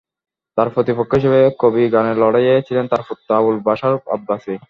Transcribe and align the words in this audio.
তার 0.57 0.67
প্রতিপক্ষ 0.75 1.11
হিসেবে 1.15 1.39
কবিগানের 1.61 2.17
লড়াইয়ে 2.17 2.55
ছিলেন 2.67 2.85
তার 2.87 3.01
পুত্র 3.07 3.27
আবুল 3.35 3.57
বাশার 3.67 3.93
আব্বাসী। 4.15 4.53